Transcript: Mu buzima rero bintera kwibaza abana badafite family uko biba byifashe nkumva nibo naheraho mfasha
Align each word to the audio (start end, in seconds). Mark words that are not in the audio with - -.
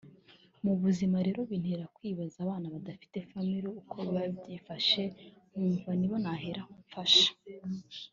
Mu 0.63 0.73
buzima 0.81 1.17
rero 1.27 1.39
bintera 1.49 1.85
kwibaza 1.95 2.37
abana 2.45 2.67
badafite 2.75 3.17
family 3.31 3.67
uko 3.81 3.95
biba 4.07 4.23
byifashe 4.37 5.03
nkumva 5.51 5.89
nibo 5.99 6.15
naheraho 6.23 6.71
mfasha 6.85 7.29